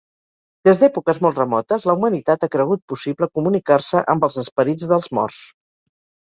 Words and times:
Des 0.67 0.79
d'èpoques 0.83 1.19
molt 1.25 1.41
remotes, 1.41 1.85
la 1.89 1.95
humanitat 1.99 2.45
ha 2.47 2.49
cregut 2.55 2.81
possible 2.95 3.29
comunicar-se 3.39 4.03
amb 4.15 4.27
els 4.29 4.41
esperits 4.45 4.89
dels 4.95 5.09
morts. 5.21 5.39